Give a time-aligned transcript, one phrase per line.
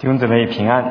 [0.00, 0.82] 弟兄姊妹平安。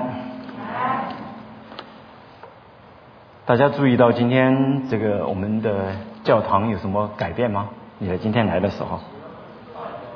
[3.43, 7.69] 大家注意到今天这个我们的教堂有什么改变吗？
[7.97, 8.99] 你在今天来的时候，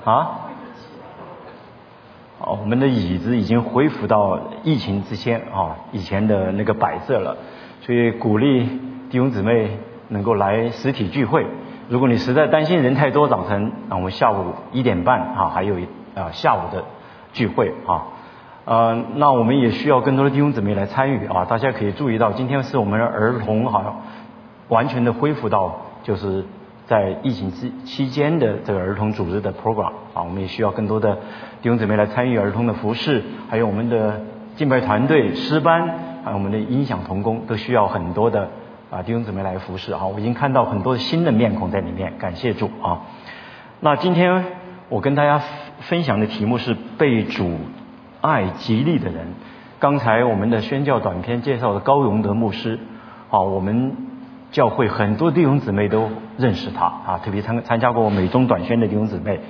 [0.05, 0.41] 啊？
[2.37, 7.35] 哦，我们的椅子已经恢复到疫情之前啊，以前的那个摆设了，
[7.81, 8.63] 所以鼓励
[9.09, 9.79] 弟兄姊妹
[10.09, 11.47] 能够来实体聚会。
[11.89, 16.83] 如果你实在担心人太多，早晨啊，我们下午一点半啊，还有一啊下午的
[17.31, 18.12] 聚会啊。
[18.65, 21.43] 呃，那我们也需要更多的弟兄姊妹来参与啊！
[21.43, 24.01] 大家可以注意到，今天是我们的儿童好像
[24.69, 26.45] 完全的恢复到就是
[26.85, 31.13] 在疫情期期间的这个儿童组织的 program 啊，我们也需要更多的
[31.61, 34.21] 弟兄姊妹来参与儿童的服饰，还有我们的
[34.55, 38.47] 敬拜团队、诗班，还有我们的音响童工，都需要很多的
[38.89, 40.05] 啊弟兄姊妹来服侍啊！
[40.05, 43.01] 我已经看到很多新的面孔在里面，感谢主啊！
[43.81, 44.45] 那今天
[44.87, 45.41] 我跟大家
[45.81, 47.57] 分享的题目是被主。
[48.23, 49.27] 爱激励的人，
[49.79, 52.79] 刚才我们的宣教短片介绍的高荣德牧师，
[53.29, 53.97] 啊，我们
[54.49, 59.41] 教会很多弟兄姊妹都认识他啊，特别参参加过美中短宣的弟兄姊妹，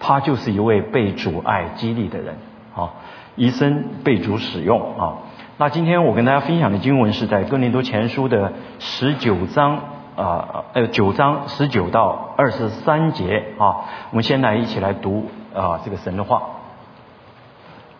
[0.00, 2.36] 他就是一位被主爱激励的人
[2.74, 2.94] 啊，
[3.36, 5.18] 一生被主使用啊。
[5.58, 9.78] 那今天我跟大家分享的经文是在哥林多前书的十九章
[10.16, 16.42] 啊，呃九章十九到二十三节啊，我们先来一起来读啊这个神的话。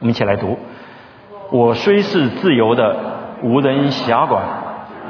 [0.03, 0.59] 我们一起来读。
[1.53, 2.97] 我虽是自由的，
[3.41, 4.43] 无人辖管，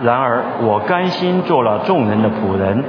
[0.02, 2.84] 然而我甘心做了众人的仆人，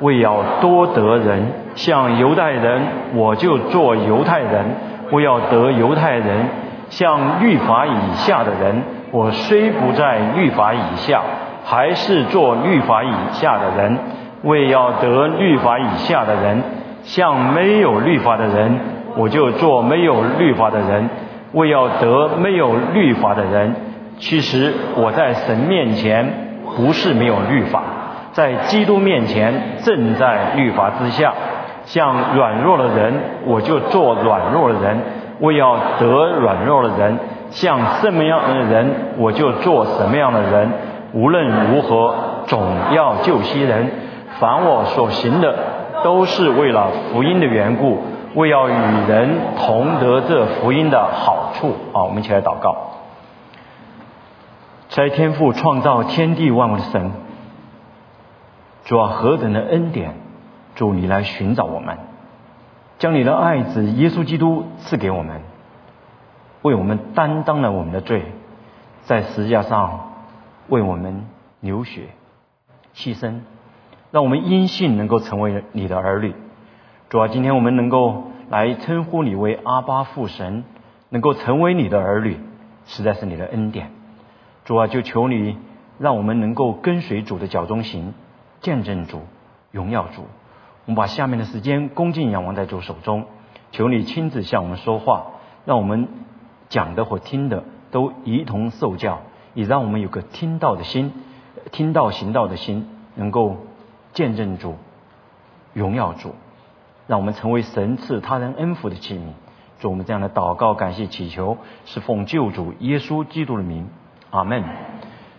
[0.00, 1.46] 为要多得人。
[1.74, 2.82] 像犹太人，
[3.14, 4.66] 我就做犹太人；
[5.12, 6.46] 为要得犹太人，
[6.90, 11.22] 像律法以下的人，我虽不在律法以下，
[11.64, 13.96] 还是做律法以下的人；
[14.42, 16.62] 为要得律法以下的人，
[17.02, 18.78] 像没有律法的人，
[19.16, 21.08] 我就做没有律法的人。
[21.56, 23.74] 为要得没有律法的人，
[24.18, 27.82] 其实我在神面前不是没有律法，
[28.32, 31.32] 在基督面前正在律法之下。
[31.86, 33.14] 像软弱的人，
[33.46, 34.98] 我就做软弱的人；
[35.40, 37.18] 为要得软弱的人，
[37.48, 40.68] 像什么样的人，我就做什么样的人。
[41.14, 42.60] 无论如何，总
[42.92, 43.88] 要救些人。
[44.40, 45.54] 凡我所行的，
[46.04, 48.02] 都是为了福音的缘故。
[48.36, 52.04] 为要与人同得这福音的好处啊！
[52.04, 52.76] 我们一起来祷告。
[54.90, 57.12] 在天父创造天地万物的神，
[58.84, 60.16] 主啊，何等的恩典！
[60.74, 61.96] 主，你来寻找我们，
[62.98, 65.40] 将你的爱子耶稣基督赐给我们，
[66.60, 68.34] 为我们担当了我们的罪，
[69.04, 70.10] 在十字架上
[70.68, 71.24] 为我们
[71.60, 72.08] 流血
[72.94, 73.40] 牺牲，
[74.10, 76.34] 让我们因信能够成为你的儿女。
[77.08, 80.64] 主啊，今天我们能够来称呼你为阿巴父神，
[81.08, 82.36] 能够成为你的儿女，
[82.84, 83.92] 实在是你的恩典。
[84.64, 85.56] 主啊，就求你
[86.00, 88.12] 让我们能够跟随主的脚中行，
[88.60, 89.20] 见证主，
[89.70, 90.22] 荣耀主。
[90.86, 93.26] 我们把下面的时间恭敬仰望在主手中，
[93.70, 95.26] 求你亲自向我们说话，
[95.64, 96.08] 让我们
[96.68, 97.62] 讲的或听的
[97.92, 99.20] 都一同受教，
[99.54, 101.12] 也让我们有个听到的心，
[101.70, 103.58] 听到行道的心，能够
[104.12, 104.74] 见证主，
[105.72, 106.34] 荣耀主。
[107.06, 109.32] 让我们成为神赐他人恩福的器皿，
[109.78, 113.88] 做我们这样的祷告，感谢祈求，是奉救主耶稣基督的名，
[114.30, 114.64] 阿门。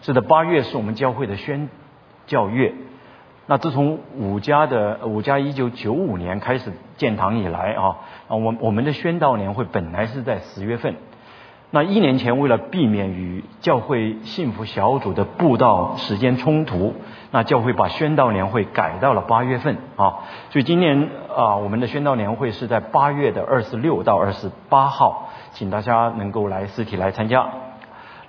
[0.01, 1.69] 是的，八月是我们教会的宣
[2.25, 2.73] 教月。
[3.47, 10.95] 那自从五家的五家一九九五年开始建堂以来啊，啊，我我们的宣道年会本来是在十月份。
[11.69, 16.95] 那一年前，为了避免与教会幸福小组的布道时间冲突，
[17.31, 20.23] 那教会把宣道年会改到了八月份啊。
[20.49, 27.49] 所以今年啊，我们的宣道年会是在八月的二十六到二十八号，请大家能够来实体来参加。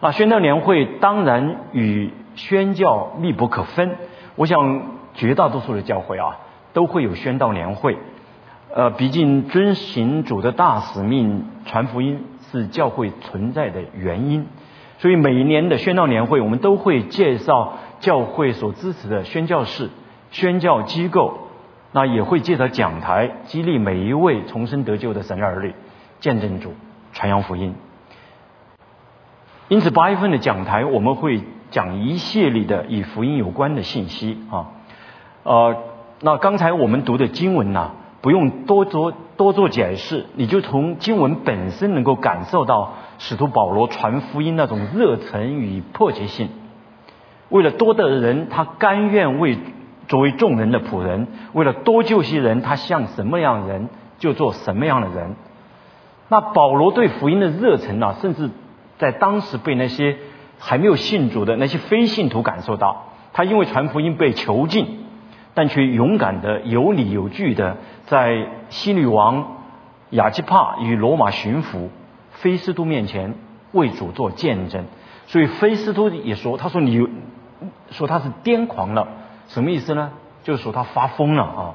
[0.00, 3.98] 那宣道年会当然与宣教密不可分，
[4.34, 4.82] 我想
[5.14, 6.38] 绝大多数的教会啊
[6.72, 7.98] 都会有宣道年会。
[8.74, 12.24] 呃，毕竟遵行主的大使命，传福音。
[12.50, 14.46] 是教会存在的原因，
[14.98, 19.90] 所以每一年的宣道年会，我们都会介绍教会所支持的宣教士、
[20.30, 21.38] 宣教机构，
[21.92, 25.74] 那也会借着讲台，激励每一位重生得救的神儿女，
[26.20, 26.74] 见证主、
[27.12, 27.74] 传扬福音。
[29.68, 34.68] 因此，八月份的讲台，我们会讲一系列的与福音有关的信息啊。
[35.42, 35.76] 呃，
[36.22, 37.92] 那刚才我们读的经文呢？
[38.20, 46.48] 不用多做多做解释，你就从经文本身能够感受到使徒保罗传福音那种热忱与迫切性。
[47.48, 49.58] 为了多得人，他甘愿为
[50.08, 53.88] 作为众人的仆人；为了多救些人，他像什么样人
[54.18, 55.36] 就做什么样的人。
[56.28, 58.50] 那保罗对福音的热忱啊，甚至
[58.98, 60.16] 在当时被那些
[60.58, 63.04] 还没有信主的那些非信徒感受到。
[63.32, 65.06] 他因为传福音被囚禁，
[65.58, 69.56] 但却勇敢的有理有据的在西律王
[70.10, 71.88] 亚基帕与罗马巡抚
[72.30, 73.34] 菲斯都面前
[73.72, 74.84] 为主做见证。
[75.26, 77.04] 所以菲斯都也说：“他说你
[77.90, 79.08] 说他是癫狂了，
[79.48, 80.12] 什么意思呢？
[80.44, 81.74] 就是说他发疯了啊。”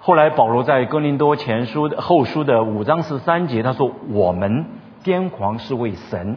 [0.00, 4.64] 后来保罗在哥林多前书的后书的五章十三节，他说：“我们
[5.04, 6.36] 癫狂是为神。”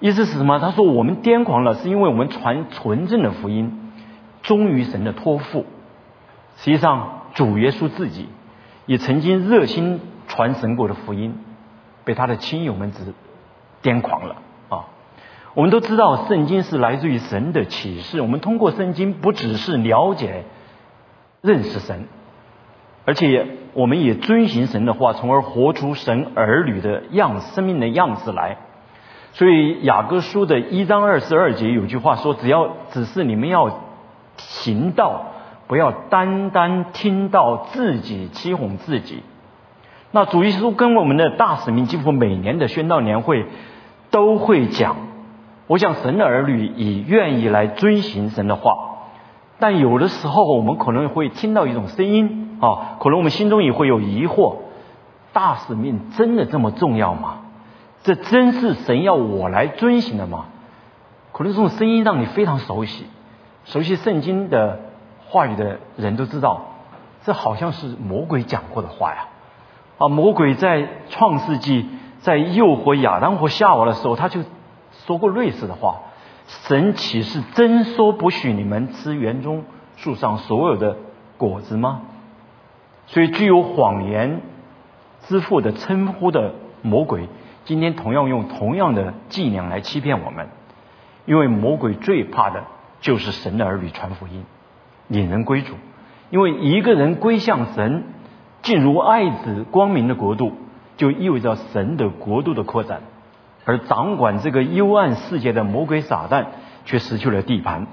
[0.00, 0.58] 意思是什么？
[0.58, 3.85] 他说我们癫狂了，是因为我们传纯正的福音，
[4.46, 5.66] 忠于神的托付。
[6.56, 8.28] 实际上，主耶稣自己
[8.86, 11.38] 也曾经热心传神国的福音，
[12.04, 13.12] 被他的亲友们指
[13.82, 14.36] 癫狂了
[14.70, 14.86] 啊！
[15.52, 18.22] 我们都知道，圣经是来自于神的启示。
[18.22, 20.44] 我们通过圣经，不只是了解、
[21.42, 22.06] 认识神，
[23.04, 28.56] 而且我们也遵循神的话，从而活出神儿女的样、生命的样子来。
[29.32, 33.82] 所以雅各书的一章二十二节有句话说：“只要只是你们要
[34.36, 35.26] 行道，
[35.66, 39.22] 不要单单听到自己欺哄自己。”
[40.12, 43.46] 那主耶稣跟我们的大使命，几乎每年的宣道年会
[44.10, 44.96] 都会讲。
[45.66, 48.76] 我想神的儿女也愿意来遵循神的话，
[49.58, 54.58] 但有的时候我们可能会听到一种声音啊，可能我们心中也会有疑惑：
[55.32, 57.38] 大使命真的这么重要吗？
[58.04, 60.46] 这真是神要我来遵循的吗？
[61.32, 63.06] 可能这种声音让你非常熟悉，
[63.66, 64.80] 熟悉圣经的
[65.28, 66.62] 话语的人都知道，
[67.24, 69.28] 这好像是魔鬼讲过的话呀！
[69.98, 71.88] 啊，魔鬼在创世纪
[72.20, 74.40] 在诱惑亚当和夏娃的时候，他就
[74.92, 76.02] 说过类似的话：
[76.46, 79.64] 神岂是真说不许你们吃园中
[79.96, 80.96] 树上所有的
[81.36, 82.02] 果子吗？
[83.06, 84.42] 所以具有谎言
[85.22, 87.28] 之父的称呼的魔鬼。
[87.64, 90.46] 今天同样用同样的伎俩来欺骗我们，
[91.24, 92.62] 因为魔鬼最怕的
[93.00, 94.44] 就是神的儿女传福音，
[95.08, 95.74] 引人归主。
[96.30, 98.04] 因为一个人归向神，
[98.62, 100.52] 进入爱子光明的国度，
[100.96, 103.02] 就意味着神的国度的扩展，
[103.64, 106.46] 而掌管这个幽暗世界的魔鬼撒旦
[106.84, 107.86] 却失去了地盘。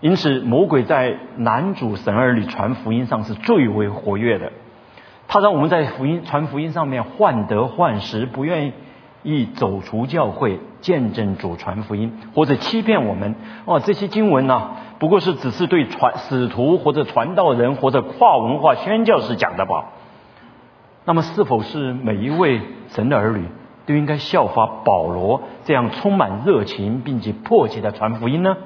[0.00, 4.50] 因此，魔鬼在男主神儿女传福音上是最为活跃的。
[5.28, 8.72] 他让我们在福音传福音上面患得患失，不愿意。
[9.22, 13.34] 亦走出教会，见证主传福音，或者欺骗我们。
[13.66, 19.90] 哦，这些经文呢，不过是只是对传使徒或者传道人或者跨文化宣教士讲的吧？
[21.04, 23.46] 那么，是否是每一位神的儿女
[23.86, 28.56] 都应该效法保罗这样充满热情并且迫切的传福音呢？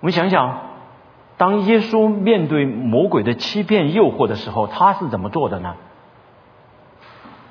[0.00, 0.58] 我们想想，
[1.36, 5.74] 当耶稣面对魔鬼的欺骗诱惑的时候，他是怎么做的呢？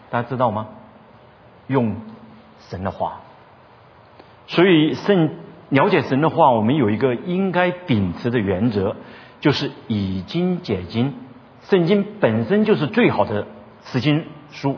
[0.09, 0.67] 大家知道吗？
[1.67, 1.95] 用
[2.59, 3.21] 神的话，
[4.47, 5.29] 所以圣
[5.69, 8.95] 了解神的话，我们有一个应该秉持的原则，
[9.41, 11.13] 就是以经解经。
[11.61, 13.45] 圣经本身就是最好的
[13.83, 14.77] 实经书，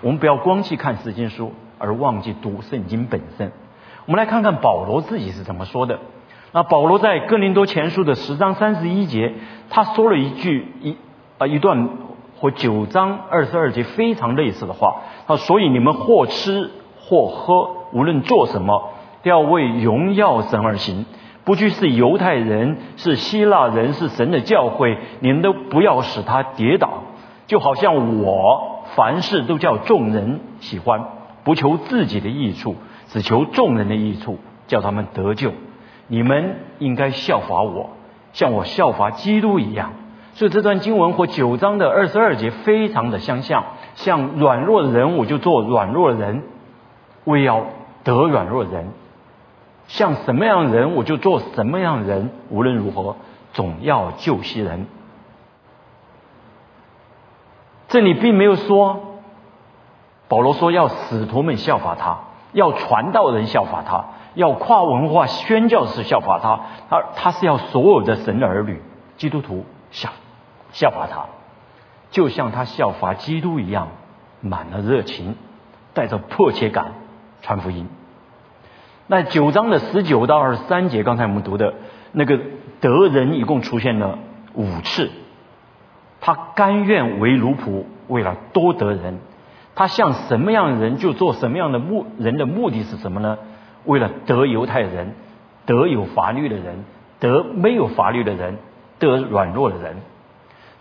[0.00, 3.52] 我们不要光去看实经书，而忘记读圣经本身。
[4.06, 5.98] 我们来看看保罗自己是怎么说的。
[6.52, 9.34] 那保罗在哥林多前书的十章三十一节，
[9.68, 10.96] 他说了一句一
[11.38, 11.88] 啊一段。
[12.42, 18.90] 和九章二十二节非常类似的话，啊，所以你们或吃或喝，无论做什么，
[19.22, 21.06] 都要为荣耀神而行。
[21.44, 27.04] 不拘是犹太人，是希腊人，是神的教会，你们都不要使他跌倒。
[27.46, 31.04] 就好像我凡事都叫众人喜欢，
[31.44, 32.74] 不求自己的益处，
[33.06, 35.52] 只求众人的益处，叫他们得救。
[36.08, 37.90] 你们应该效法我，
[38.32, 39.92] 像我效法基督一样。
[40.34, 46.42] 所以这段经文和九章的二十二节非常的相像，像软弱的人我就做软弱的人，
[47.24, 47.66] 为要
[48.02, 48.86] 得软弱人；
[49.88, 53.16] 像什么样的人我就做什么样的人，无论如何
[53.52, 54.86] 总要救惜人。
[57.88, 59.18] 这里并没有说
[60.28, 62.20] 保罗说要使徒们效法他，
[62.52, 68.80] 要传道人效法他，要跨文化宣教士效法他，他他是要所有的神的儿女
[69.18, 70.08] 基督徒效。
[70.72, 71.26] 效法他，
[72.10, 73.88] 就像他效法基督一样，
[74.40, 75.36] 满了热情，
[75.94, 76.92] 带着迫切感
[77.40, 77.88] 传福音。
[79.06, 81.74] 那九章的十九到二十三节，刚才我们读的
[82.12, 82.40] 那个
[82.80, 84.18] 德人一共出现了
[84.54, 85.10] 五次。
[86.20, 89.18] 他甘愿为奴仆，为了多得人。
[89.74, 93.38] 他像什么样的人就做什么样的目人的目的是什么呢？
[93.84, 95.14] 为了得犹太人，
[95.66, 96.84] 得有法律的人，
[97.18, 98.58] 得没有法律的人，
[98.98, 99.96] 得软弱的人。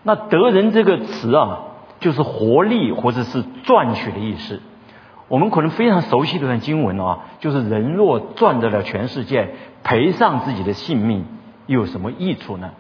[0.04, 1.60] 那得人这个词啊，
[2.00, 4.62] 就是活力或者是赚取的意思。
[5.28, 11.26] 我们可能非常熟悉的一段经文啊，就是人若赚得了全世界，赔上自己的性命，
[11.68, 12.72] 又有什么益处呢？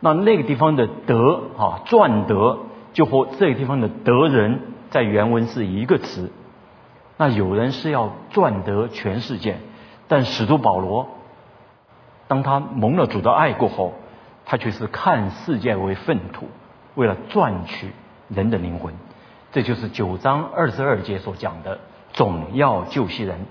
[0.00, 2.58] 那那个地方的得啊，赚得
[2.92, 6.32] 就和这个地方的得人，在原文是一个词。
[7.16, 9.58] 那有人是要赚得全世界，
[10.08, 11.08] 但使徒保罗，
[12.26, 13.92] 当他蒙了主的爱过后，
[14.44, 16.48] 他却是看世界为粪土，
[16.94, 17.92] 为了赚取
[18.28, 18.94] 人的灵魂。
[19.52, 21.78] 这就是九章二十二节所讲的，
[22.12, 23.46] 总要救惜人。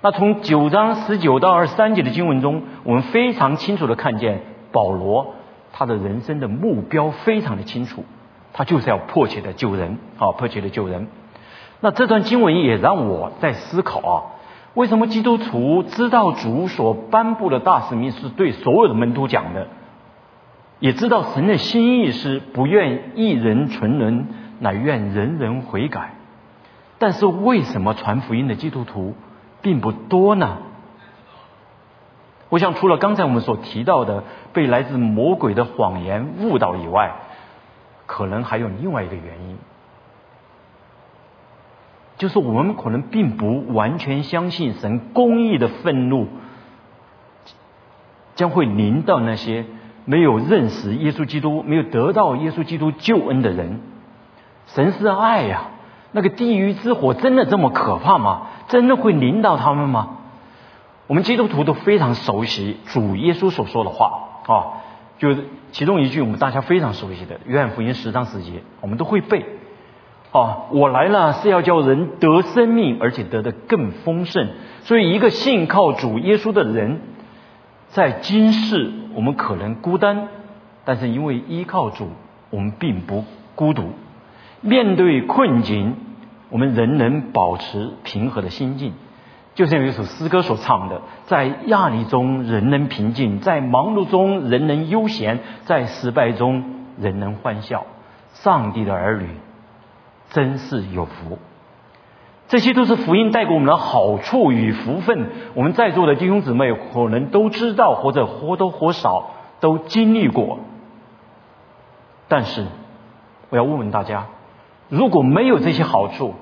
[0.00, 5.34] 那从九章十九到二十三节的经文中，我们非常清楚的看见保罗
[5.72, 8.04] 他的人生的目标非常的清楚，
[8.52, 11.08] 他就是要迫切的救人，啊，迫切的救人。
[11.80, 14.14] 那这段经文也让我在思考啊，
[14.74, 19.68] 为什么基督徒知道主所颁布的大使命是对所有的门徒讲的，
[20.80, 24.26] 也知道神的心意是不愿一人存人。
[24.60, 26.14] 乃愿人人悔改，
[26.98, 29.14] 但是为什么传福音的基督徒
[29.62, 30.58] 并不多呢？
[32.48, 37.14] 我想，除了刚才我们所提到的被来自魔鬼的谎言误导以外，
[38.06, 39.58] 可能还有另外一个原因，
[42.16, 46.26] 就是我们可能并不完全相信神公义的愤怒
[48.34, 49.66] 将会临到那些
[50.08, 53.80] 没有认识耶稣基督、没有得到耶稣基督救恩的人。
[54.68, 55.64] 神是爱呀，
[56.12, 58.46] 那个地狱之火真的这么可怕吗？
[58.68, 60.16] 真的会淋到他们吗？
[61.08, 64.80] 我们基督徒都非常熟悉主耶稣所说的话啊，
[65.18, 69.44] 就是其中一句我们大家非常熟悉的《约翰福音》十章十节，我们都会背
[70.32, 70.68] 啊。
[70.72, 74.48] 我来了是要叫人得生命，而且得的更丰盛。
[74.84, 77.00] 所以，一个信靠主耶稣的人，
[77.88, 80.28] 在今世我们可能孤单，
[80.84, 82.10] 但是因为依靠主，
[82.50, 83.24] 我们并不
[83.56, 83.90] 孤独。
[84.60, 85.96] 面对困境，
[86.50, 88.92] 我们仍能保持平和的心境。
[89.56, 96.62] 就像有一首诗歌所唱的：“在压力中仍能平静，在忙碌中仍能悠闲，在失败中
[97.00, 97.86] 仍能欢笑。”
[98.34, 99.26] 上帝的儿女
[100.30, 101.40] 真是有福。
[102.48, 105.30] 这些都是福音带给我们的好处与福分。
[105.54, 110.58] 我们在座的弟兄姊妹可能都知道，或者或多或少都经历过。
[112.26, 112.66] 但是，
[113.50, 114.26] 我要问问大家。
[114.88, 116.34] 如果没有这些好处，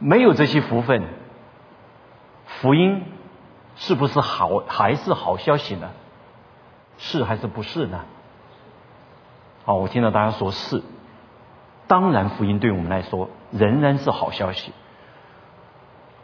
[0.00, 1.04] 没有这些福分，
[2.46, 3.04] 福音
[3.76, 5.90] 是不是好还是好消息呢？
[6.98, 8.00] 是还是不是呢？
[9.64, 10.82] 好，我听到大家说是，
[11.86, 14.72] 当然福音对我们来说仍然是好消息。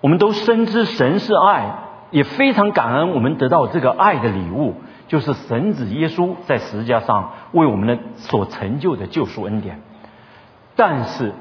[0.00, 1.78] 我们都深知神是爱，
[2.10, 4.76] 也非常感恩我们得到这个爱的礼物，
[5.08, 9.80] 就是神子耶稣在十字架上为我们的所成就的救赎恩典。
[10.76, 11.32] 但是。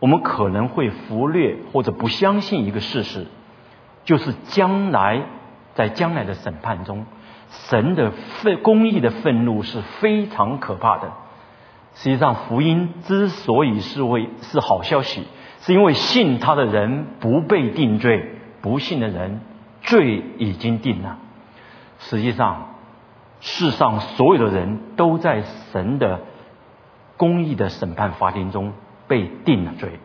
[0.00, 3.26] 我们可能会忽略或者不相信一个事实，
[4.04, 5.24] 就是将来
[5.74, 7.04] 在将来的审判中，
[7.48, 11.10] 神的愤公义的愤怒是非常可怕的。
[11.94, 15.26] 实际上，福音之所以是为是好消息，
[15.60, 19.40] 是因为信他的人不被定罪，不信的人
[19.82, 21.18] 罪已经定了。
[21.98, 22.74] 实际上，
[23.40, 26.20] 世上所有的人都在神的
[27.16, 28.72] 公义的审判法庭中。
[29.08, 30.00] 被定了罪，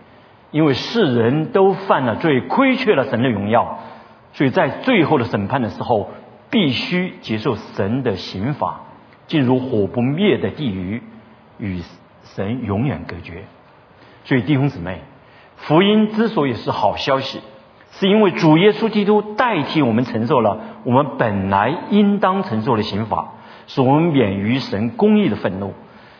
[0.51, 3.79] 因为世人都犯了罪，亏缺了神的荣耀，
[4.31, 6.11] 所以在最后的审判的时候，
[6.49, 8.83] 必须接受神的刑罚，
[9.27, 11.03] 进入火不灭的地狱，
[11.57, 11.81] 与
[12.23, 13.43] 神永远隔绝。
[14.23, 15.01] 所以弟兄姊妹，
[15.63, 17.39] 福音之所以是好消息，
[17.91, 23.29] 是因为主耶稣基督代替我们承受了我们本来应当承受的刑罚，
[23.67, 25.73] 使我们免于神公义的愤怒。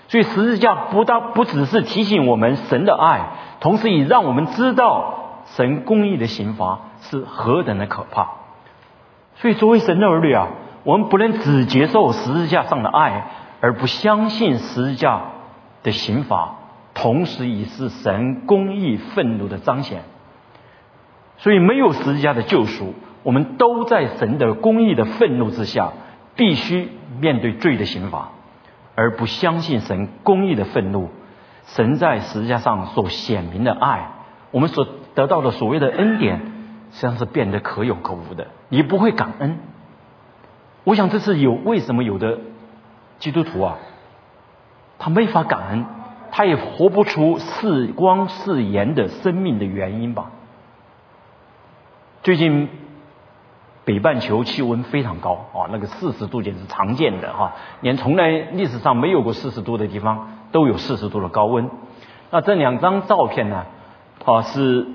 [0.08, 8.30] 所以十字架不当不只是提醒我们神的爱，同时也让我们知道神公义的刑罚是何等的可怕。
[9.36, 10.48] 所以作为神的儿女啊，
[10.84, 13.28] 我们不能只接受十字架上的爱，
[13.60, 15.22] 而不相信十字架
[15.82, 16.56] 的刑罚，
[16.94, 20.04] 同时也是神公义愤怒的彰显。
[21.38, 25.92] 所以没有十字架的救赎，我们都在神的公义的愤怒之下，
[26.36, 28.30] 必须面对罪的刑罚。
[28.96, 31.10] 而不相信神公义的愤怒，
[31.66, 34.12] 神在十字架上所显明的爱，
[34.52, 36.38] 我们所得到的所谓的恩典，
[36.92, 38.50] 实际上是变得可有可无的。
[38.70, 39.58] 你不会感恩，
[40.84, 42.38] 我想这是有为什么有的
[43.18, 43.78] 基督徒啊，
[45.00, 45.86] 他没法感恩，
[46.36, 50.32] 他也活不出似光似盐的生命的原因吧。
[52.24, 52.70] 最近。
[53.86, 61.70] 北半球气温非常高啊，那个四十度简直常见的哈，连从来历史上没有过四十度的地方都有四十度的高温。
[62.32, 63.66] 那这两张照片呢，
[64.24, 64.88] 啊是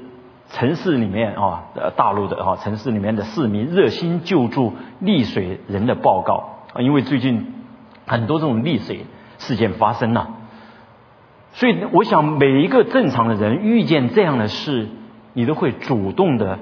[0.49, 7.53] 城市里面啊，呃，大陆的啊，城市里面的市民热心救助溺水人的报告啊，因为最近
[8.07, 9.05] 很多这种溺水
[9.37, 10.31] 事件发生了，
[11.59, 14.89] 所以我想每一个正常的人遇见这样的事，
[15.33, 16.61] 你都会主动的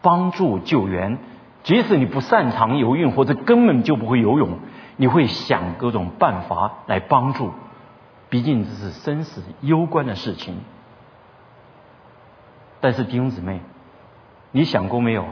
[0.00, 1.18] 帮助救援，
[1.62, 4.60] 即使你不擅长游泳或者根本就不会游泳，
[4.96, 7.50] 你会想各种办法来帮助，
[8.30, 10.54] 毕竟这是生死攸关的事情。
[12.80, 13.60] 但是弟兄姊妹，
[14.52, 15.26] 你想过没有？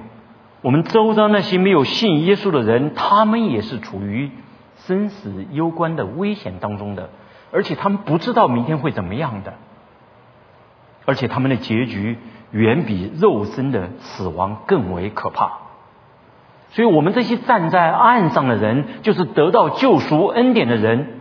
[0.60, 4.30] 我们周遭那些没有信耶稣的人，他们也是处于
[4.76, 7.08] 生死攸关的危险当中的，
[7.50, 9.54] 而且他们不知道明天会怎么样的，
[11.06, 12.18] 而且他们的结局
[12.50, 15.52] 远比肉身的死亡更为可怕。
[16.70, 21.18] 所以，我们这些站在岸上的人，就是得到救赎恩典的人，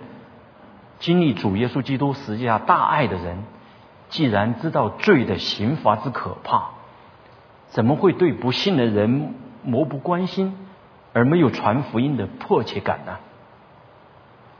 [0.99, 3.43] 经历主耶稣基督实际上大爱的人。
[4.09, 6.69] 既然知道罪的刑罚之可怕，
[7.67, 10.57] 怎么会对不幸的人漠不关心，
[11.13, 13.17] 而没有传福音的迫切感呢？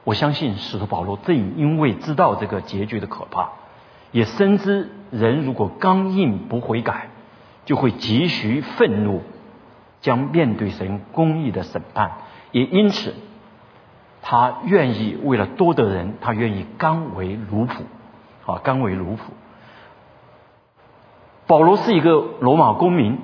[0.08, 3.50] 我相信使徒保罗正因为知道这个结局的可怕，
[4.14, 7.10] 也深知人如果刚硬不悔改，
[7.66, 9.22] 就会急需愤怒，
[10.00, 12.20] 将面对神公义的审判。
[12.54, 13.16] 也因此，
[14.22, 17.74] 他愿意为了多得人，他愿意甘为奴仆。
[18.46, 19.20] 啊，甘为奴仆。
[21.48, 23.18] 保罗是一个罗马公民，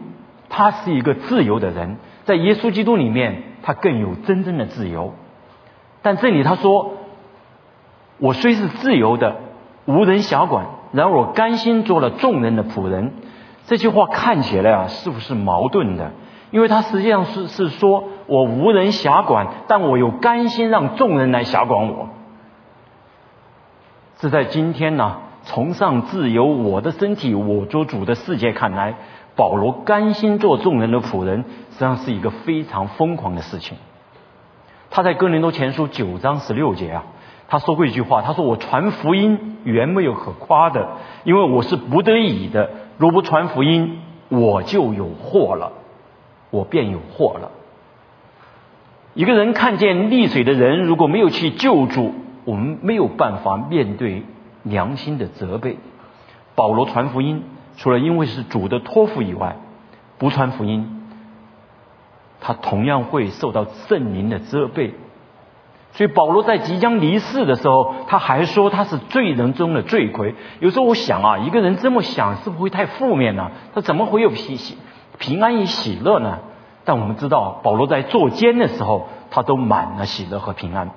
[0.50, 5.14] 他是一个自由的人，在耶稣基督里面，他更有真正的自由。
[6.04, 6.98] 但这里他说
[8.20, 9.38] ：“我虽是自由的，
[9.86, 13.14] 无人辖管，然而我甘心做了众人的仆人。”
[13.66, 16.12] 这句话看起来啊，是不是矛盾的？
[16.52, 22.10] 因为他实际上是是说我无人辖管，但我又甘心让众人来辖管我。
[24.20, 28.96] 是在今天呢，崇尚自由，我的身体我做主的世界看来，
[29.36, 33.78] 保罗甘心做众人的仆人，实际上是一个非常疯狂的事情。
[34.96, 37.04] 他在哥林多前书九章十六节啊，
[37.48, 40.88] 他说过一句话，他说：“我传福音原没有可夸的，
[41.24, 42.70] 因为我是不得已的。
[43.00, 45.72] 若不传福音，我就有祸了，
[46.52, 47.50] 我便有祸了。”
[49.16, 52.14] 一个人看见溺水的人，如果没有去救助。
[52.46, 54.24] 我们没有办法面对
[54.64, 55.78] 良心的责备。
[56.56, 57.42] 保罗传福音，
[57.78, 59.56] 除了因为是主的托付以外，
[60.18, 61.03] 不传福音，
[62.44, 64.94] 他同样会受到圣灵的责备。
[65.94, 70.36] 所以保罗在即将离世的时候，他还说他是罪人中的罪魁。
[70.60, 73.52] 有时候我想啊，一个人这么想，是不是会太负面呢？
[73.74, 74.78] 他怎么会有喜喜
[75.20, 76.40] 平安与喜乐呢？
[76.84, 80.90] 但我们知道，保罗在坐监的时候，他都满了喜乐和平安。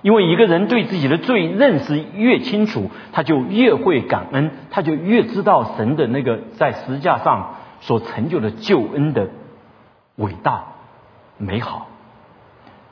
[0.00, 9.28] 因为一个人对自己的罪认识越清楚，他就越会感恩，他就越知道神的那个在十字架上所成就的救恩的
[10.16, 10.71] 伟大
[11.42, 11.88] 美好。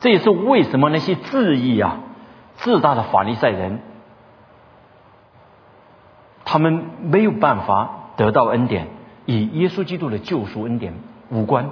[0.00, 2.00] 这也是为什么那些自义啊、
[2.56, 3.80] 自大的法利赛人，
[6.44, 8.88] 他们没有办法得到恩典，
[9.26, 10.94] 与耶稣基督的救赎恩典
[11.28, 11.70] 无关，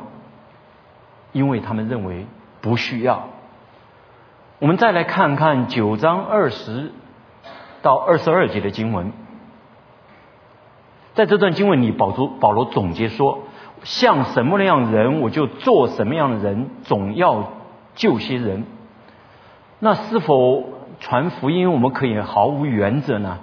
[1.32, 2.26] 因为他们认为
[2.60, 3.28] 不需要。
[4.58, 6.92] 我们再来看看九章二十
[7.80, 9.12] 到二十二节的经文，
[11.14, 13.44] 在这段经文里，保罗保罗总结说：
[13.84, 17.52] 像什么样的人，我就做什么样的人，总要
[17.94, 18.64] 救些人。
[19.78, 20.64] 那是否
[21.00, 23.38] 传福音我们可以毫无原则呢？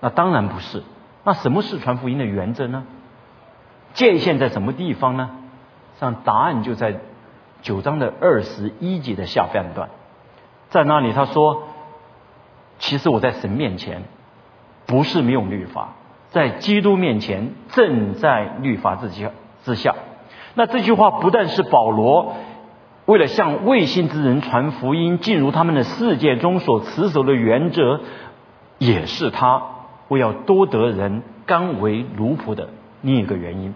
[0.00, 0.82] 那当然不是。
[1.22, 2.84] 那什么是传福音的原则呢？
[3.92, 5.30] 界限在什么地方呢？
[5.98, 7.00] 像答案就在
[7.60, 9.90] 九章的二十一节的下半段。
[10.70, 11.64] 在那里，他说
[12.78, 14.04] ：“其实我在神面前
[14.86, 15.90] 不是没有律法，
[16.30, 19.94] 在基督面前正在律法之下之下。”
[20.54, 22.34] 那这句话不但是保罗
[23.06, 28.00] 为了向未信之人传福音、进入他们的世界中所持守的原则，
[28.78, 29.62] 也是他
[30.08, 32.70] 为要多得人甘为奴仆的
[33.02, 33.74] 另一个原因。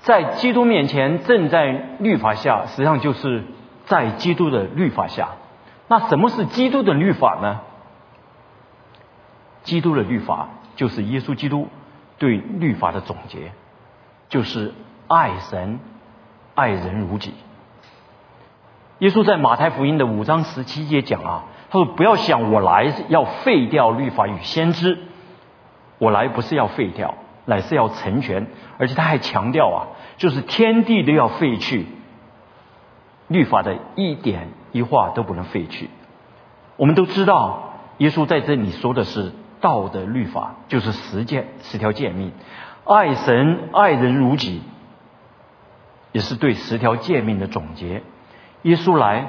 [0.00, 3.44] 在基督面前正在律法下，实际上就是。
[3.86, 5.30] 在基督的律法下，
[5.88, 7.60] 那什么是基督的律法呢？
[9.64, 11.66] 基督的律法就是耶稣基督
[12.16, 13.50] 对律法的总结，
[14.30, 14.72] 就是
[15.06, 15.78] 爱神、
[16.54, 17.34] 爱人如己。
[19.00, 24.98] 耶稣在马太福音的五章十七节讲啊，他说：“不要想我来要废掉律法与先知，
[25.98, 27.14] 我来不是要废掉，
[27.44, 28.46] 乃是要成全。”
[28.78, 29.78] 而且他还强调啊，
[30.16, 31.86] 就是天地都要废去。
[33.26, 35.88] 律法的一点一画都不能废去。
[36.76, 42.32] 我们都知道，耶稣在这里说的是道德律法，就是十诫、十条诫命；
[42.92, 44.62] 爱神爱人如己，
[46.10, 48.02] 也是对十条诫命的总结。
[48.62, 49.28] 耶稣来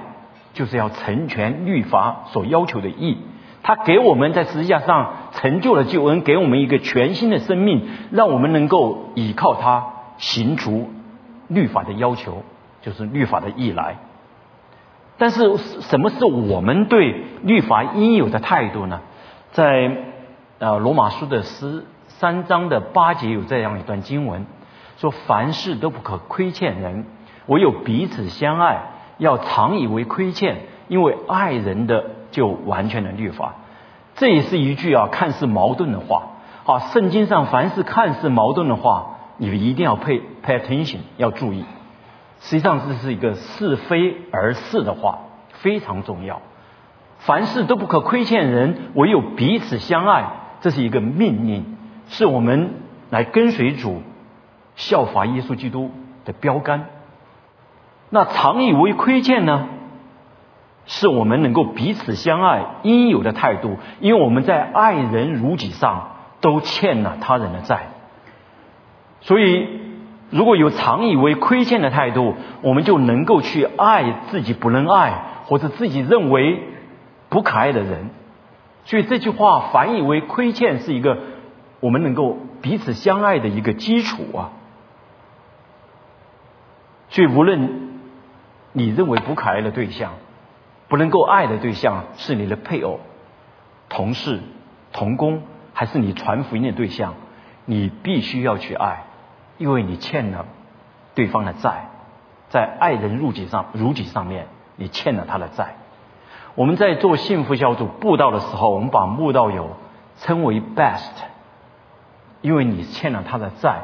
[0.54, 3.20] 就是要成全律法所要求的义，
[3.62, 9.86] 他给我们在十字架上成就了救恩，给我们一个全新的生命，让我们能够依靠他
[10.18, 10.90] 行除
[11.48, 12.42] 律法的要求，
[12.82, 13.98] 就是律法的义来。
[15.20, 19.02] 但是什么是我们对律法应有的态度呢？
[19.52, 19.98] 在
[20.58, 21.86] 呃罗马书的诗
[22.22, 24.46] 三章的八节有这样一段经文，
[24.98, 27.06] 说凡事都不可亏欠人，
[27.48, 30.58] 唯有彼此相爱，要常以为亏欠，
[30.88, 33.56] 因为爱人的就完全的律法。
[34.14, 36.34] 这也是一句啊看似矛盾的话。
[36.64, 41.66] 好，圣经上凡是看似矛盾的话，你们一定要 pay pay attention，要注意。
[42.40, 45.22] 实际上这是一个是非而是的话，
[45.54, 46.44] 非常重要。
[47.18, 50.26] 凡事都不可亏欠人，唯有彼此相爱，
[50.60, 51.78] 这是一个命令，
[52.12, 52.76] 是我们
[53.10, 54.04] 来跟随主、
[54.76, 55.90] 效法耶稣基督
[56.24, 56.86] 的标杆。
[58.12, 59.68] 那常以为亏欠呢？
[60.86, 67.88] 是我们能够彼此相爱应有的态度，因为我们在爱人如己上都欠了他人的债，
[69.22, 69.82] 所以。
[70.34, 76.58] 如果有常以为亏欠的态度，我们就能够去爱自己不能爱或者自己认为
[77.28, 78.12] 不可爱的人。
[78.86, 81.18] 所以这句话“反以为亏欠”是一个
[81.82, 84.52] 我们能够彼此相爱的一个基础啊。
[87.10, 88.00] 所以无论
[88.72, 90.14] 你认为不可爱的对象、
[90.88, 93.02] 不能够爱的对象是你的配偶、
[93.90, 94.40] 同事、
[94.94, 97.16] 同工，还是你传福音的对象，
[97.66, 99.04] 你必须要去爱。
[99.58, 100.46] 因为你欠了
[101.14, 101.90] 对方的债，
[102.50, 105.76] 在爱人如己上如己上面，你欠了他的债。
[106.56, 109.76] 我们在做幸福小组布道的时候，我们把慕道友
[110.18, 111.12] 称为 best，
[112.42, 113.82] 因为你欠了他的债，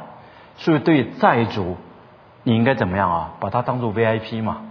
[0.58, 1.78] 所以对债主
[2.43, 3.34] 你应该怎么样啊？
[3.39, 4.62] 把他当做 VIP 嘛，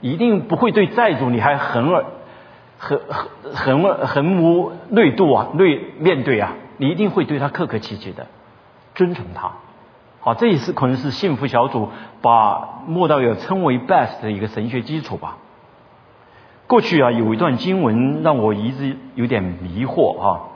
[0.00, 2.04] 一定不会对债主你还横而
[2.78, 3.00] 横
[3.54, 8.26] 横横横无内度啊，内面对啊，你一定会对他客客气气的，
[8.94, 9.52] 尊崇他。
[10.20, 15.36] 好，这也是可能是幸福小组把莫道友称为 best 的一个神学基础吧。
[16.66, 20.47] 过去啊，有一段经文让我一直有点迷惑哈，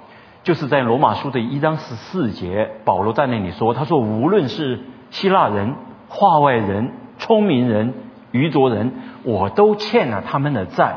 [0.43, 5.75] 就是在罗马书的一章十四节，保罗在那里说：“他说，无论是希腊人、
[6.09, 7.95] 化外人、聪明人、
[8.31, 10.97] 愚拙人，我都欠了他们的债。”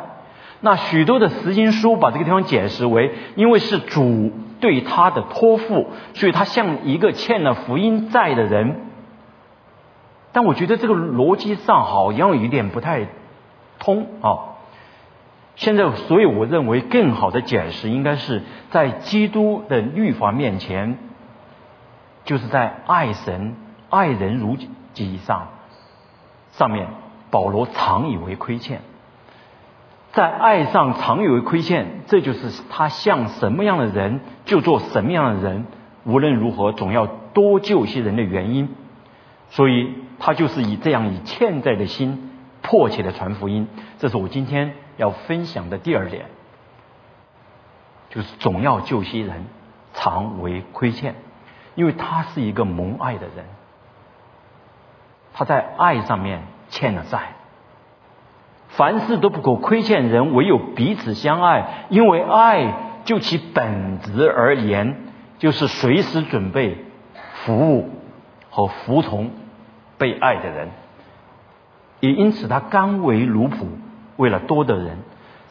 [0.61, 4.31] 那许多的实经书把这个地方解释为，因为是主。
[4.61, 8.87] 对他的托付，所以他像一个欠了福音债的人。
[10.31, 13.05] 但我觉得这个逻辑上好像有点不太
[13.79, 14.54] 通啊。
[15.55, 20.97] 现在，所以我认为更好的解释应该是在基督的律法面前，
[22.25, 23.55] 就是在爱神、
[23.89, 24.57] 爱人如
[24.93, 25.47] 己上
[26.51, 26.87] 上面，
[27.31, 28.81] 保罗常以为亏欠。
[30.11, 35.65] 在爱上常以为亏欠，这就是他像什么样的人就做什么样的人，
[36.05, 38.69] 无论如何总要多救些人的原因。
[39.49, 43.67] 所以他就是以这样以欠债的心迫切的传福音。
[43.99, 46.25] 这是我今天要分享的第二点，
[48.09, 49.45] 就是总要救些人，
[49.93, 51.15] 常为亏欠，
[51.75, 53.45] 因为他是一个蒙爱的人，
[55.33, 57.33] 他在爱上面欠了债。
[58.69, 61.85] 凡事都不可亏欠人，唯有彼此相爱。
[61.89, 62.73] 因为爱
[63.05, 64.97] 就其本质而言，
[65.37, 66.83] 就是随时准备
[67.45, 67.89] 服务
[68.49, 69.31] 和服从
[69.97, 70.69] 被爱的人。
[72.01, 73.65] 也因此，他甘为奴仆，
[74.17, 74.97] 为了多的人。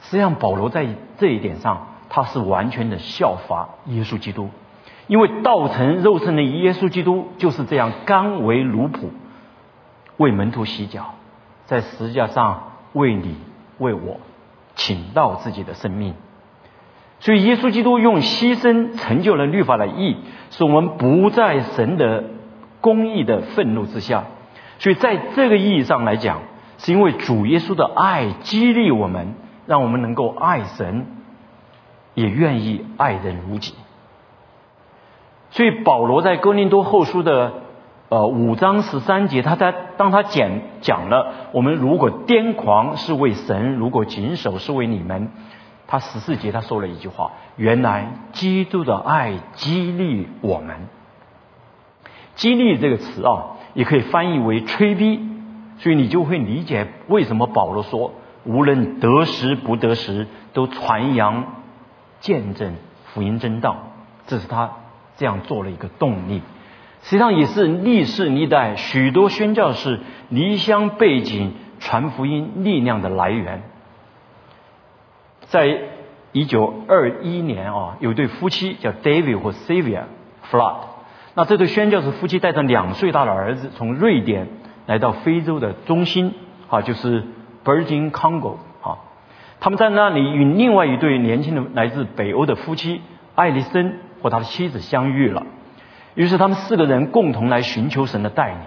[0.02, 0.86] 实际上，保罗在
[1.18, 4.50] 这一点上，他是完全的效法耶稣基督。
[5.06, 9.10] 因为道成肉身的耶稣基督就是这样甘为奴仆，
[10.16, 11.14] 为门徒洗脚，
[11.66, 12.70] 在十字架上。
[12.94, 13.34] 为你
[13.78, 14.20] 为我，
[14.76, 16.14] 请到自己的生命，
[17.18, 20.18] 所以耶稣基督用牺牲成就了律法的义，
[20.50, 22.22] 使我们不在神的
[22.80, 24.26] 公义的愤怒之下。
[24.78, 26.42] 所以在这个意义上来讲，
[26.78, 29.34] 是因为主耶稣的爱激励我们，
[29.66, 31.06] 让我们能够爱神，
[32.14, 33.74] 也愿意爱人如己。
[35.50, 37.52] 所以保罗在哥林多后书的。
[38.10, 40.50] 呃，五章十三节，他在当他讲
[40.82, 45.30] 讲了我们如果癫狂是为神，如果谨守是为你们。
[45.88, 50.76] 他十四节他说了一句话：原来基督的爱激励我们。
[52.36, 55.33] 激励这个词啊，也可以翻译为吹逼，
[55.84, 61.56] 所以你就会理解为什么保罗说，无论得时不得时，都传扬
[62.20, 63.92] 见证福音真道，
[64.26, 64.76] 这是他
[65.18, 66.40] 这样做了一个动力。
[67.02, 73.64] 实际上也是历世历代许多宣教士离乡背井传福音力量的来源。
[75.42, 75.80] 在
[76.32, 80.04] 一九二一年啊，有对夫妻叫 David 或 Sylvia
[80.50, 80.76] Flood，
[81.34, 84.48] 那这对宣教士夫妻带着两岁大的儿子从瑞典
[84.86, 86.34] 来到非洲的中心
[86.68, 87.24] 啊，就是
[87.64, 88.98] Virgin Congo 啊，
[89.60, 93.00] 他们在那里与另外一对年轻的来自北欧的夫妻
[93.34, 95.46] 艾丽森和他的妻子相遇了。
[96.14, 98.58] 于是他们四个人共同来寻求神的带领，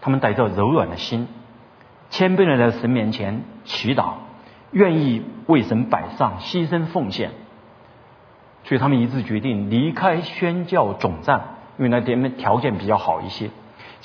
[0.00, 1.28] 他们带着柔软的心，
[2.10, 4.14] 谦卑的在神面前祈祷，
[4.70, 7.30] 愿意为神摆上牺牲奉献。
[8.64, 13.50] 所以他们一致决定离开宣教总站，因为那边条件比较好一些，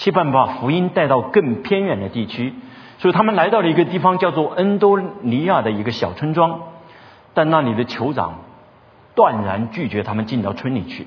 [0.02, 2.56] 期盼把福音带到更偏远的地区。
[2.98, 6.62] 所以他们来到了一个地方，叫做恩多尼亚的一个小村庄，
[7.36, 8.40] 但那里的酋长
[9.14, 11.06] 断然拒绝他们进到村里去。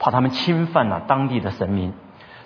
[0.00, 1.92] 怕他们侵犯了当地的神明，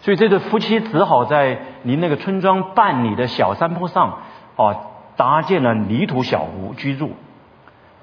[0.03, 4.19] 所以这对夫妻只好在离那个村庄半里的小山坡上，
[4.57, 4.77] 啊，
[5.17, 7.13] 搭建了泥土小屋居住。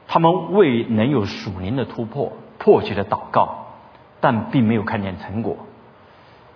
[0.08, 3.68] 他们为能有属灵的突破，迫切的祷告，
[4.20, 5.58] 但并没有看见成果。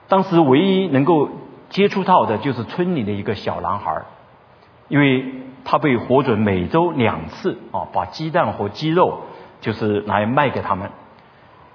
[0.07, 1.29] 当时唯一能够
[1.69, 4.03] 接触到的就是村里的一个小男孩，
[4.87, 5.25] 因为
[5.65, 9.21] 他被活准每周两次啊，把鸡蛋和鸡肉
[9.59, 10.89] 就是来卖给他们。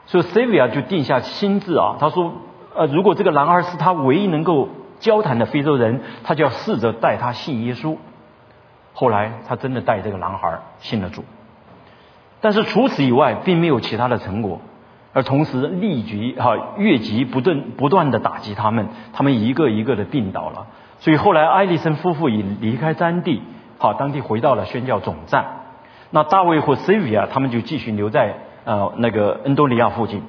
[0.06, 2.32] 所以 s y l v i a 就定下心志啊，他说，
[2.74, 4.68] 呃，如果这个男孩是他唯一能够
[4.98, 7.96] 交谈的非洲人，他就要试着带他信耶稣。
[8.94, 11.24] 后来他真的带这个男孩信了主，
[12.40, 14.60] 但是除此以外，并没有其他的成果。
[15.12, 20.66] 而同时，立即哈越级不断不断的打击他们，他们一个一个的病倒了。
[20.98, 23.42] 所以后来艾利森夫妇已离开当地，
[23.78, 25.44] 好，当地回到了宣教总站。
[26.10, 28.34] 那大卫和 s y l v i a 他们就继续留在。
[28.64, 30.22] 呃，那个恩多利亚附近，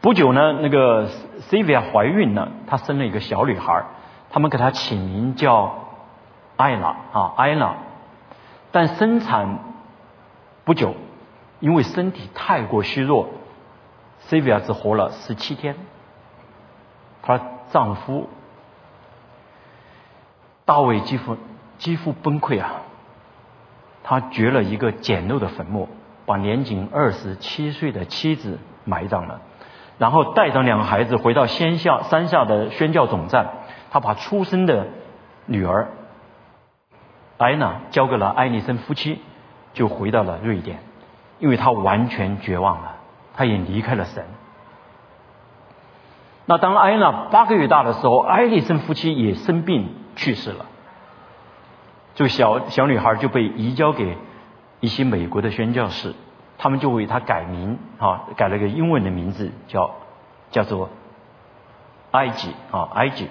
[0.00, 1.08] 不久呢，那个
[1.40, 3.82] s y l v i a 怀孕了，她生了一个小女孩，
[4.30, 5.74] 他们给她起名叫
[6.54, 7.74] 艾娜啊，艾娜。
[8.70, 9.58] 但生产
[10.64, 10.94] 不久，
[11.58, 13.30] 因为身体太过虚弱
[14.28, 15.76] s y l v i a 只活了十七天。
[17.22, 18.28] 她丈夫
[20.64, 21.36] 大卫几乎
[21.78, 22.82] 几乎崩溃啊，
[24.02, 25.88] 他掘了一个简陋的坟墓。
[26.26, 29.42] 把年仅二十七岁的妻子埋葬了，
[29.96, 33.48] 然后带着两个孩子回到仙下山下的宣教总站。
[33.92, 34.88] 他把出生的
[35.44, 35.92] 女儿
[37.38, 39.22] 艾娜交给了艾丽森夫妻，
[39.72, 40.80] 就回到了瑞典，
[41.38, 42.95] 因为他完全绝望了，
[43.36, 44.24] 他也离开了神。
[46.46, 50.66] 那当艾娜八个月大的时候，艾丽森夫妻也生病去世了，
[52.14, 54.16] 就小小女孩就被移交给。
[54.78, 56.14] 一些美国的宣教士，
[56.58, 59.92] 他们就为她改名啊，改了个英文的名字，叫
[60.50, 60.90] 叫做
[62.10, 63.26] 埃及啊，埃及。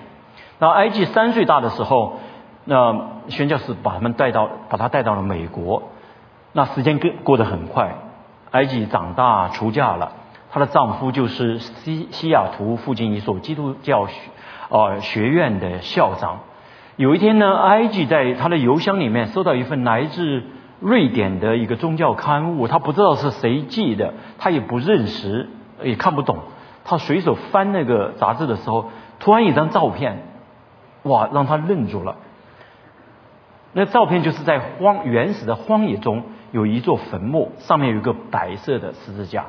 [0.57, 2.19] 那埃及三岁大的时候，
[2.63, 5.83] 那宣教士把他们带到，把他带到了美国。
[6.51, 7.93] 那时间过过得很快，
[8.55, 10.13] 埃及长大出嫁了，
[10.49, 14.13] 她的丈夫就是西西雅图附近一所基督教学
[14.69, 16.39] 啊学院的校长。
[16.95, 20.43] 有一天呢，埃及在他的邮箱里面收到一份来自。
[20.81, 25.49] 瑞典的一个宗教刊物，他不知道是谁寄的，他也不认识，
[25.81, 26.39] 也看不懂。
[26.83, 30.27] 他随手翻那个杂志的时候，突然一张照片，
[31.03, 32.17] 哇，让他愣住了。
[33.71, 36.23] 那照片就是在荒原始的荒野中
[36.55, 39.47] 有一座坟墓，上面有一个白色的十字架。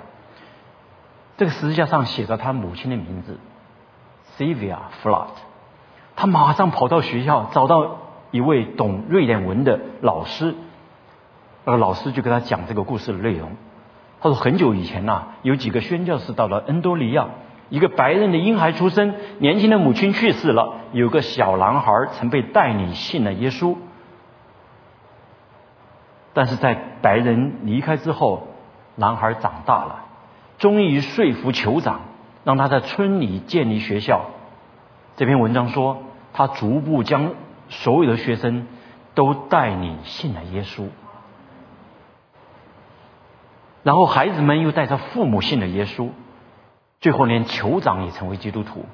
[1.37, 3.39] 这个十字架上写着他母亲的名字
[4.37, 5.29] ，Sylvia Flood。
[6.17, 7.99] 他马上跑到学校，找到
[8.33, 10.57] 一位懂瑞典文的老师。
[11.65, 13.53] 那个老师就跟他讲这个故事的内容。
[14.21, 17.29] 他说很久以前呐，有几个宣教士到了恩多利亚，
[17.69, 23.77] 一个白人的婴孩出生，年轻的母亲去世了，有个小男孩曾被带领信了耶稣。
[26.37, 28.49] 但是在白人离开之后，
[28.95, 30.05] 男孩长大了，
[30.59, 32.03] 终于说服酋长，
[32.45, 34.27] 让他在村里建立学校。
[35.17, 36.03] 这篇文章说，
[36.35, 37.33] 他逐步将
[37.71, 38.67] 所有的学生
[39.15, 40.89] 都带领信了耶稣。
[43.83, 46.11] 然后孩子们又带着父母信了耶稣，
[47.01, 48.85] 最后连酋长也成为基督徒。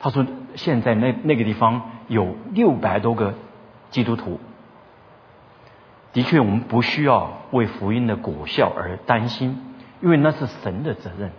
[0.00, 3.32] 他说：“现在那那个地方有六百多个
[3.88, 4.38] 基督徒。”
[6.14, 9.60] 的确，我们不需要为福音的果效而担心，
[10.00, 11.32] 因为那是神的责任。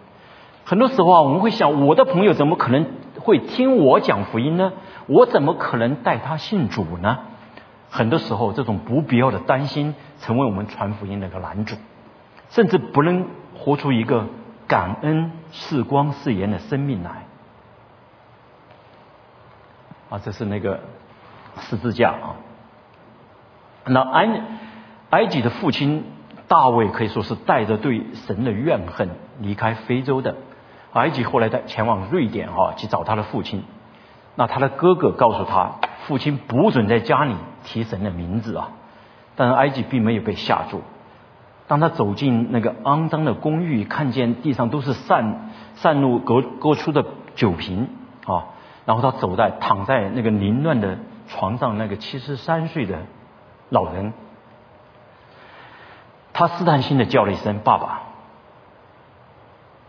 [0.66, 2.86] 很多时候啊，我们会想：我的朋友怎么可能
[3.20, 4.74] 会听我讲福音呢？
[5.08, 7.20] 我怎么可能带他信主呢？
[7.90, 11.78] 很多时候，这种不必要的担心，成为我们传福音的一个拦阻。
[12.50, 14.28] 甚至不能活出一个
[14.68, 17.26] 感恩、视光、视盐的生命来。
[20.10, 20.82] 啊，这是那个
[21.60, 22.36] 十字架啊。
[23.88, 24.34] 那安
[25.16, 26.04] 埃及的父亲
[26.50, 30.36] 大卫可以说是带着对神的怨恨离开非洲的。
[30.92, 33.64] 埃及后来在前往瑞典啊去找他的父亲。
[34.36, 35.76] 那他的哥哥告诉他，
[36.06, 38.72] 父亲不准在家里提神的名字啊。
[39.38, 40.82] 但是埃及并没有被吓住。
[41.68, 47.88] 当他走进那个肮脏的公寓，看见地上都是散散落、割割出的酒瓶
[48.26, 48.52] 啊，
[48.86, 50.98] 然后他走在躺在那个凌乱的
[51.30, 52.98] 床上，那个七十三岁的
[53.70, 54.12] 老人，
[56.38, 58.02] 他试探性的叫了一声“爸爸”。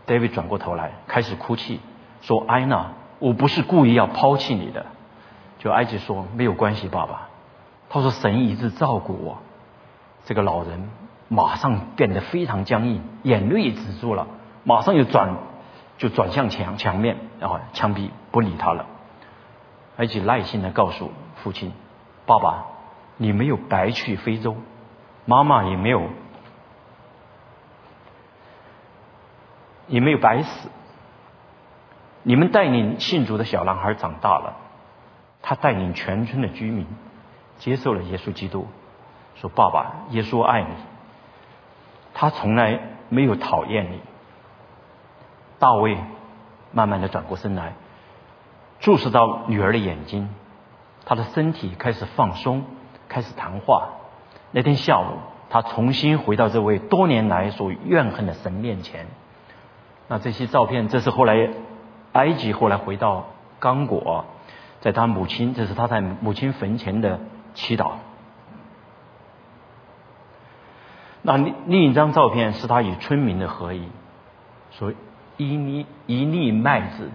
[0.07, 1.81] David 转过头来开始哭泣，
[2.21, 4.85] 说：“安娜，我不是故意要抛弃你的。”
[5.59, 7.27] 就埃及说：“没有关系，爸爸。”
[7.91, 9.39] 他说：“神一直照顾我。”
[10.23, 10.89] 这个老人
[11.27, 14.27] 马上变得非常僵硬，眼泪止住了，
[14.63, 15.35] 马上又转
[15.97, 18.85] 就转向墙墙面，然后墙壁不理他了。
[19.97, 21.11] 而且耐心的告诉
[21.43, 21.73] 父亲
[22.25, 22.67] ：“爸爸，
[23.17, 24.55] 你没有白去非洲，
[25.25, 26.03] 妈妈也没有。”
[29.87, 30.69] 也没有白死。
[32.23, 34.57] 你们带领信主的小男孩长大了，
[35.41, 36.85] 他带领全村的居民
[37.57, 38.67] 接受了耶稣基督，
[39.35, 40.69] 说：“爸爸，耶稣爱你，
[42.13, 44.01] 他从来没有讨厌你。”
[45.57, 45.97] 大卫
[46.71, 47.73] 慢慢的转过身来，
[48.79, 50.29] 注视到女儿的眼睛，
[51.05, 52.65] 他的身体开始放松，
[53.07, 53.89] 开始谈话。
[54.51, 55.17] 那天下午，
[55.49, 59.07] 他重新回到这位多年来所怨恨的神面前。
[60.07, 61.49] 那这些照片，这是后来
[62.13, 63.27] 埃及后来回到
[63.59, 64.25] 刚果，
[64.79, 67.19] 在他母亲，这是他在母亲坟前的
[67.53, 67.93] 祈祷。
[71.21, 73.89] 那另另一张照片是他与村民的合影，
[74.71, 74.93] 说
[75.35, 77.11] 一粒一粒麦子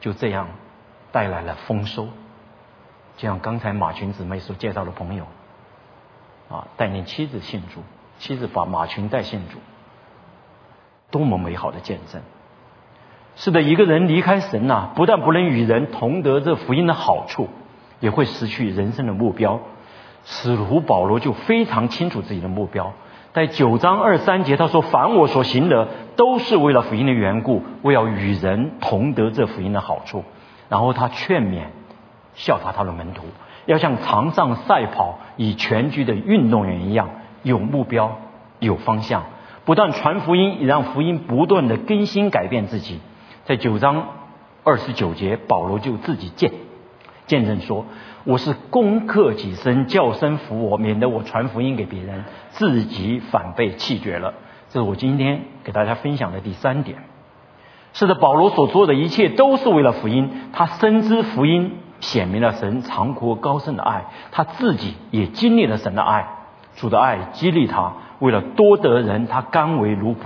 [0.00, 0.48] 就这样
[1.12, 2.06] 带来了丰收，
[3.16, 5.26] 就像刚才马群姊妹所介绍的朋友，
[6.48, 7.82] 啊，带领妻子信主，
[8.18, 9.58] 妻子把马群带信主。
[11.10, 12.20] 多么美好的见证！
[13.36, 17.48] 是的，一个人离开神呐，不但不能与人同得这福音的好处，
[18.00, 19.60] 也会失去人生的目标。
[20.24, 22.94] 使徒保罗就非常清楚自己的目标，
[23.32, 30.24] 在九章二三节他说：“凡我所行的，都是为了福音的缘故，为要与人同得这福音的好处。”
[30.68, 31.66] 然后他劝勉、
[32.34, 33.26] 效法他的门徒，
[33.66, 37.10] 要像场上赛跑以全局的运动员一样，
[37.42, 38.18] 有目标、
[38.58, 39.24] 有方向。
[39.66, 43.00] 不断传福音，也让福音不断的更新改变自己。
[43.46, 44.06] 在九章
[44.62, 46.52] 二十九节，保罗就自己见
[47.26, 47.84] 见证说
[48.22, 54.34] ：“我是攻克己身，叫声服我，免得我传福音给别人，自己反被弃绝了。”
[54.70, 56.98] 这是我今天给大家分享的第三点。
[57.92, 60.30] 是的，保罗所做的一切都是为了福音。
[60.52, 66.28] 他深知福音显明了神长阔高深的爱，他自己也经历了神的爱，
[66.76, 67.94] 主的爱激励他。
[68.18, 70.18] 为了多得人，他甘为奴仆。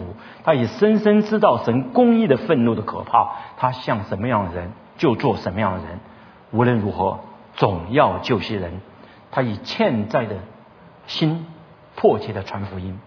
[0.45, 3.33] 他也深深知道神公义的愤怒的可怕。
[3.57, 5.99] 他像什么样的人，就做什么样的人。
[6.53, 7.21] 无论如何，
[7.55, 8.81] 总要救些人。
[9.31, 10.37] 他以欠债的
[11.07, 11.47] 心，
[11.97, 12.99] 迫切的传福音。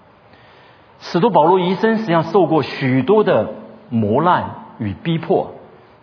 [1.00, 3.54] 使徒保罗一生实际上受过许多的
[3.90, 5.54] 磨难与逼迫，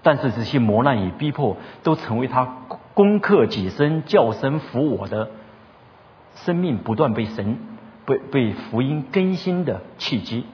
[0.02, 2.56] 但是这些磨难与逼迫都成为他
[2.92, 5.30] 攻克己身、叫神服我的
[6.34, 7.58] 生命不断被神。
[8.10, 10.44] 被被福音更新的契机，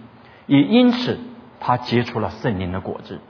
[0.46, 1.18] 也因此
[1.58, 3.20] 他结出了圣灵的果子。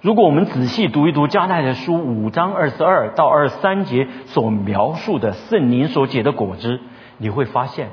[0.00, 6.80] 如果我们仔细读一读加奈的书五章二十二到二十三节所描述的圣灵所结的果子，
[7.18, 7.90] 你会发现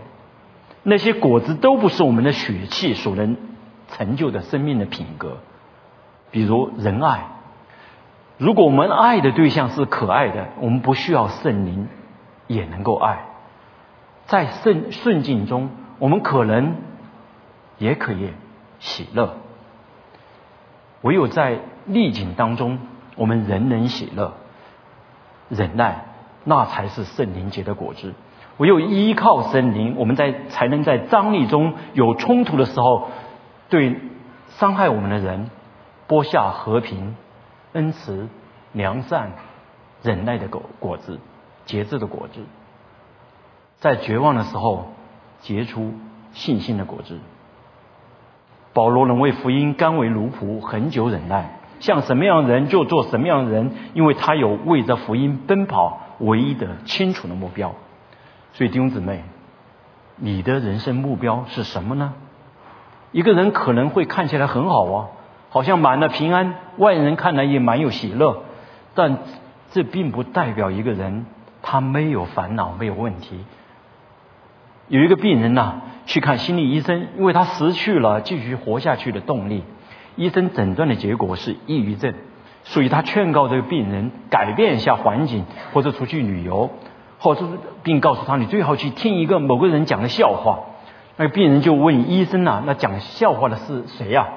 [0.82, 3.38] 那些果子都不是我们的血气所能
[3.90, 5.38] 成就的生命的品格。
[6.32, 7.28] 比如仁爱，
[8.38, 11.88] 如果我们爱的对象是可爱的，我们不需要圣灵
[12.48, 13.29] 也能够爱。
[14.30, 16.76] 在顺顺境中，我们可能
[17.80, 18.30] 也可以
[18.80, 19.30] 喜乐；
[21.02, 22.78] 唯有在逆境当中，
[23.16, 24.36] 我们仍能喜乐、
[25.50, 26.06] 忍耐，
[26.44, 28.14] 那才是圣灵结的果子。
[28.58, 33.10] 唯有依靠圣灵，我们在才能在张力中有冲突的时候，
[33.68, 34.00] 对
[34.50, 35.50] 伤害我们的人
[36.06, 37.16] 播下和平、
[37.74, 38.30] 恩慈、
[38.74, 39.32] 良善、
[40.04, 41.20] 忍耐的果果子，
[41.66, 42.42] 节制的果子。
[43.80, 44.94] 在绝望的时候
[45.42, 45.94] 结出
[46.34, 47.20] 信心的果子。
[48.74, 57.74] 保罗能为福音甘为奴仆，恒久忍耐，像什么样的人就做什么样的人，因为他有为着福音奔跑唯一的清楚的目标。
[58.54, 59.24] 所以弟兄姊妹，
[60.18, 62.14] 你的人生目标是什么呢？
[63.12, 65.08] 一个人可能会看起来很好啊，
[65.50, 68.44] 好像满了平安，外人看来也蛮有喜乐，
[68.94, 69.20] 但
[69.72, 71.26] 这并不代表一个人
[71.64, 73.40] 他没有烦恼、没有问题。
[74.90, 79.64] 有一个病人呐，去看心理医生，因为他失去了继续活下去的动力。
[80.16, 82.14] 医生诊断的结果是抑郁症，
[82.64, 86.72] 所以他劝告这个病人改变一下环境，或者出去旅游，
[87.20, 87.46] 或者
[87.84, 90.62] 并告诉他你最好去听一个某个人讲的笑话。
[91.18, 94.28] 那个病人就问医生呐，那讲笑话的是谁呀？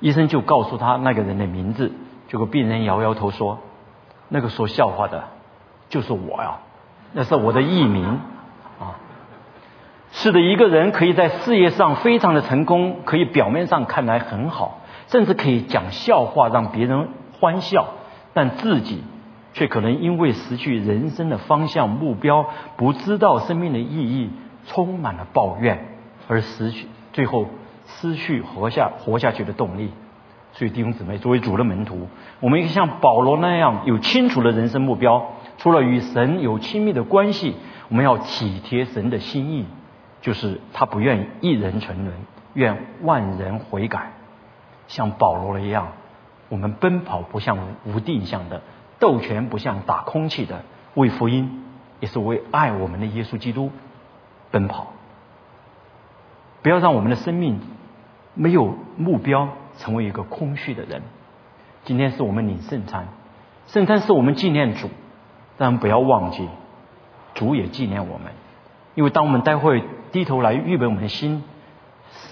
[0.00, 1.92] 医生就告诉他那个人的名字。
[2.28, 3.60] 结果病人摇摇头说
[4.28, 5.24] ：“那个说笑话的，
[5.88, 6.58] 就是我呀，
[7.12, 8.18] 那是我的艺名。”
[10.10, 17.88] 是的，一个人可以在事业上非常的成功，可以表面上看来很好，甚至可以讲笑话让别人欢笑，
[18.32, 19.04] 但自己
[19.52, 22.46] 却可能因为失去人生的方向、目标，
[22.76, 24.30] 不知道生命的意义，
[24.66, 25.78] 充满了抱怨，
[26.26, 27.46] 而失去最后
[27.86, 29.92] 失去活下活下去的动力。
[30.52, 32.08] 所以弟兄姊妹，作为主的门徒，
[32.40, 37.54] 我们应该像保罗那样有清楚的人生目标，除了与神有亲密的关系，
[37.88, 39.66] 我们要体贴神的心意。
[40.28, 42.14] 就是他不愿一人沉沦，
[42.52, 44.10] 愿万人悔改，
[44.86, 45.92] 像保罗一样，
[46.50, 47.56] 我们奔跑不像
[47.86, 48.60] 无定向的，
[48.98, 51.64] 斗拳不像打空气的，为福音
[52.00, 53.72] 也是为爱我们的耶稣基督
[54.50, 54.88] 奔跑。
[56.60, 57.60] 不要让我们的生命
[58.34, 59.48] 没有目标，
[59.78, 61.00] 成为一个空虚的人。
[61.84, 63.08] 今天是我们领圣餐，
[63.66, 64.90] 圣餐是我们纪念主，
[65.56, 66.46] 但不要忘记，
[67.32, 68.32] 主也纪念我们，
[68.98, 69.84] 因为当我们待会。
[70.10, 71.44] 低头来预备我们的心，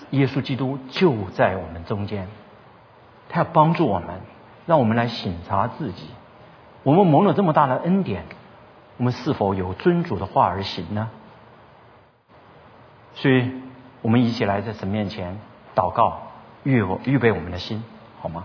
[0.08, 2.26] 耶稣基督就在我们中间，
[3.28, 4.22] 他要帮助我们，
[4.64, 6.08] 让我们来省察自己。
[6.84, 8.24] 我们蒙了这么大的恩典，
[8.96, 11.10] 我们是否有尊主的话而行呢？
[13.12, 13.52] 所以，
[14.00, 15.38] 我们一起来在神面前
[15.74, 16.22] 祷告，
[16.62, 17.84] 预我预备我们的心，
[18.22, 18.44] 好吗？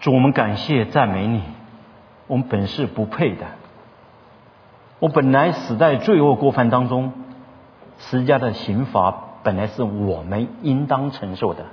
[0.00, 1.42] 主，我们感谢赞美你。
[2.26, 3.46] 我们本是不配的，
[4.98, 7.12] 我本来死在罪恶过犯当中，
[7.98, 11.64] 十家的刑罚本来是我们应当承受的。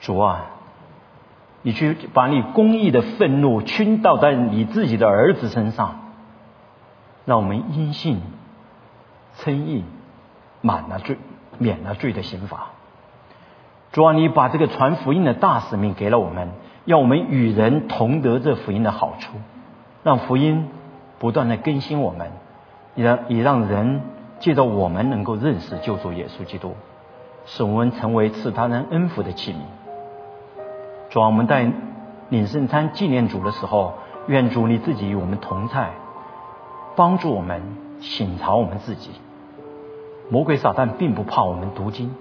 [0.00, 0.46] 主啊，
[1.62, 6.12] 你去把你公义的愤怒倾倒在你自己的儿子身上，
[7.24, 8.20] 让我们因信
[9.38, 9.84] 称义，
[10.60, 11.16] 满了罪，
[11.58, 12.71] 免了罪的刑罚。
[13.92, 16.48] 主啊，你把这个传福音的大使命给了我们，
[16.86, 19.36] 要我们与人同得这福音的好处，
[20.02, 20.70] 让福音
[21.18, 22.30] 不断的更新我们，
[22.94, 24.00] 也让也让人
[24.38, 26.74] 借着我们能够认识救主耶稣基督，
[27.44, 29.56] 使我们成为赐他人恩福的器皿。
[31.10, 31.70] 主啊，我们在
[32.30, 33.92] 领圣餐纪念主的时候，
[34.26, 35.90] 愿主你自己与我们同在，
[36.96, 37.60] 帮助我们
[38.00, 39.10] 省察我们自己。
[40.30, 42.14] 魔鬼撒旦并不怕我们读经。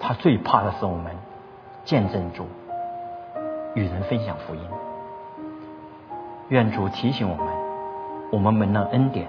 [0.00, 1.16] 他最怕的是我们
[1.84, 2.46] 见证主，
[3.74, 4.60] 与人分享福音。
[6.48, 7.46] 愿主提醒我们，
[8.32, 9.28] 我们蒙了恩典，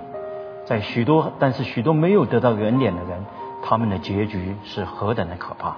[0.65, 3.26] 在许多但是许多没有得到恩典的人，
[3.63, 5.76] 他们的结局是何等的可怕。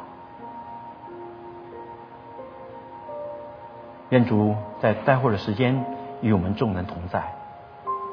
[4.09, 5.85] 愿主在待会儿的时间
[6.21, 7.33] 与我们众人同在，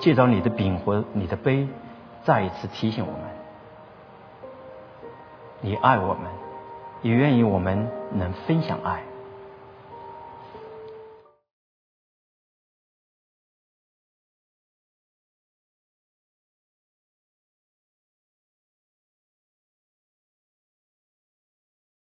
[0.00, 1.68] 借着你的饼和你的杯，
[2.24, 3.20] 再一次提醒我们，
[5.60, 6.47] 你爱我们。
[7.02, 9.02] 也愿意我们能分享爱，